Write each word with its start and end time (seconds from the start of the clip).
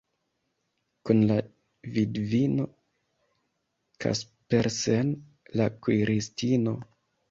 Kun 1.09 1.21
la 1.31 1.37
vidvino 1.99 2.67
Kaspersen, 4.07 5.17
la 5.59 5.73
kuiristino. 5.83 6.81